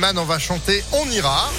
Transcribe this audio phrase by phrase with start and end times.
[0.00, 1.50] On va chanter On ira.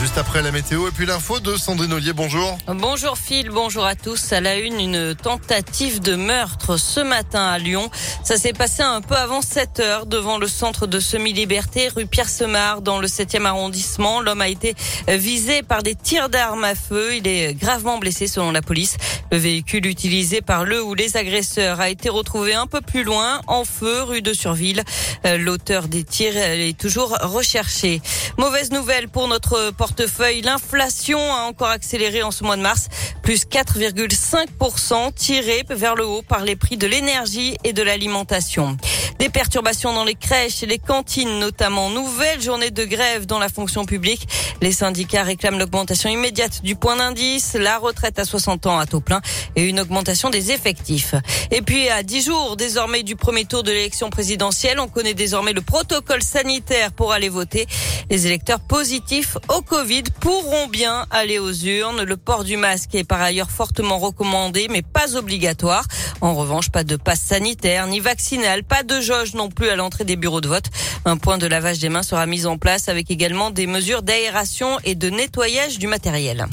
[0.00, 2.58] Juste après la météo et puis l'info de Sandrine Ollier, bonjour.
[2.66, 4.32] Bonjour Phil, bonjour à tous.
[4.32, 7.88] À la une, une tentative de meurtre ce matin à Lyon.
[8.24, 12.82] Ça s'est passé un peu avant 7 heures devant le centre de semi-liberté, rue Pierre-Semard,
[12.82, 14.20] dans le 7e arrondissement.
[14.20, 14.74] L'homme a été
[15.08, 17.16] visé par des tirs d'armes à feu.
[17.16, 18.96] Il est gravement blessé selon la police.
[19.32, 23.40] Le véhicule utilisé par le ou les agresseurs a été retrouvé un peu plus loin,
[23.46, 24.84] en feu, rue de Surville.
[25.24, 28.02] Euh, l'auteur des tirs est toujours recherché.
[28.36, 30.42] Mauvaise nouvelle pour notre portefeuille.
[30.42, 32.88] L'inflation a encore accéléré en ce mois de mars,
[33.22, 38.76] plus 4,5% tiré vers le haut par les prix de l'énergie et de l'alimentation.
[39.18, 41.90] Des perturbations dans les crèches et les cantines notamment.
[41.90, 44.26] Nouvelle journée de grève dans la fonction publique.
[44.60, 49.00] Les syndicats réclament l'augmentation immédiate du point d'indice, la retraite à 60 ans à taux
[49.00, 49.20] plein
[49.54, 51.14] et une augmentation des effectifs.
[51.52, 55.52] Et puis à 10 jours désormais du premier tour de l'élection présidentielle, on connaît désormais
[55.52, 57.66] le protocole sanitaire pour aller voter.
[58.10, 62.02] Les électeurs positifs au Covid pourront bien aller aux urnes.
[62.02, 65.84] Le port du masque est par ailleurs fortement recommandé mais pas obligatoire.
[66.22, 70.04] En revanche, pas de passe sanitaire ni vaccinal, pas de jauge non plus à l'entrée
[70.04, 70.70] des bureaux de vote.
[71.04, 74.78] Un point de lavage des mains sera mis en place avec également des mesures d'aération
[74.84, 76.46] et de nettoyage du matériel.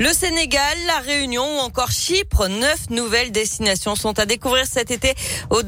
[0.00, 5.14] Le Sénégal, la Réunion ou encore Chypre, neuf nouvelles destinations sont à découvrir cet été
[5.50, 5.62] au,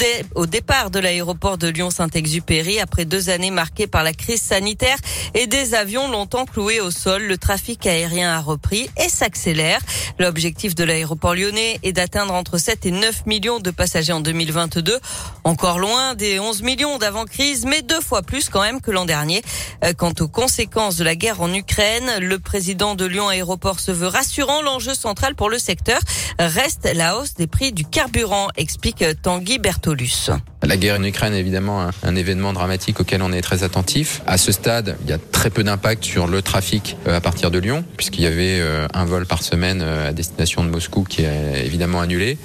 [0.47, 4.97] départ de l'aéroport de Lyon-Saint-Exupéry après deux années marquées par la crise sanitaire
[5.35, 7.23] et des avions longtemps cloués au sol.
[7.23, 9.79] Le trafic aérien a repris et s'accélère.
[10.19, 14.99] L'objectif de l'aéroport lyonnais est d'atteindre entre 7 et 9 millions de passagers en 2022.
[15.45, 19.41] Encore loin des 11 millions d'avant-crise, mais deux fois plus quand même que l'an dernier.
[19.85, 23.93] Euh, quant aux conséquences de la guerre en Ukraine, le président de Lyon Aéroport se
[23.93, 24.63] veut rassurant.
[24.63, 26.01] L'enjeu central pour le secteur
[26.39, 30.31] reste la hausse des prix du carburant, explique Tanguy Bertolus.
[30.63, 34.23] La guerre en Ukraine est évidemment un, événement dramatique auquel on est très attentif.
[34.27, 37.51] À ce stade, il y a très peu d'impact sur le trafic euh, à partir
[37.51, 41.23] de Lyon, puisqu'il y avait euh, un vol par semaine à destination de Moscou qui
[41.23, 42.39] est évidemment annulé.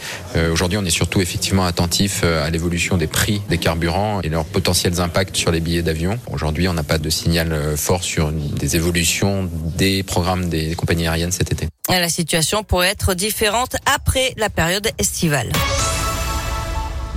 [0.52, 5.00] Aujourd'hui, on est surtout effectivement attentif à l'évolution des prix des carburants et leurs potentiels
[5.00, 6.20] impacts sur les billets d'avion.
[6.32, 11.32] Aujourd'hui, on n'a pas de signal fort sur des évolutions des programmes des compagnies aériennes
[11.32, 11.68] cet été.
[11.90, 15.52] La situation pourrait être différente après la période estivale.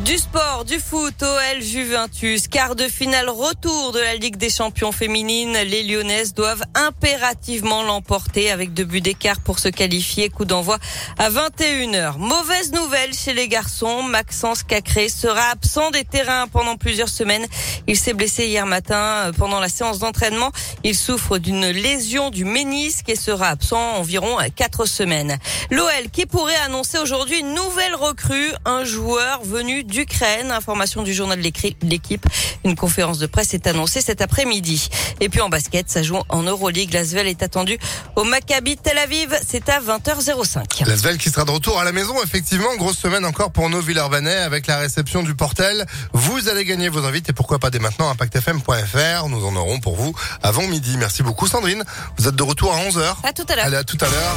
[0.04, 4.92] Du sport, du foot, OL Juventus, quart de finale retour de la Ligue des champions
[4.92, 5.56] féminines.
[5.66, 10.28] Les Lyonnaises doivent impérativement l'emporter avec deux buts d'écart pour se qualifier.
[10.28, 10.78] Coup d'envoi
[11.16, 12.18] à 21h.
[12.18, 14.02] Mauvaise nouvelle chez les garçons.
[14.02, 17.46] Maxence Cacré sera absent des terrains pendant plusieurs semaines.
[17.86, 20.50] Il s'est blessé hier matin pendant la séance d'entraînement.
[20.82, 25.38] Il souffre d'une lésion du ménisque et sera absent environ quatre semaines.
[25.70, 30.50] L'OL qui pourrait annoncer aujourd'hui une nouvelle recrue, un joueur venu d'Ukraine.
[30.50, 31.50] Information du journal de
[31.82, 32.26] l'équipe.
[32.64, 34.88] Une conférence de presse est annoncée cet après-midi.
[35.20, 36.92] Et puis en basket, ça joue en Euroleague.
[36.92, 37.78] L'Asvel est attendu
[38.16, 39.34] au Maccabi Tel Aviv.
[39.46, 40.86] C'est à 20h05.
[40.86, 42.14] L'Asvel qui sera de retour à la maison.
[42.24, 45.86] Effectivement, grosse semaine encore pour nos Villeurbanais avec la réception du Portel.
[46.12, 49.28] Vous allez gagner vos invites et pourquoi pas dès maintenant impactfm.fr.
[49.28, 50.12] Nous en aurons pour vous
[50.42, 50.96] avant midi.
[50.98, 51.84] Merci beaucoup Sandrine.
[52.18, 53.14] Vous êtes de retour à 11h.
[53.22, 53.66] À tout à l'heure.
[53.66, 54.36] Allez, à tout à l'heure.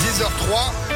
[0.00, 0.91] 10h03.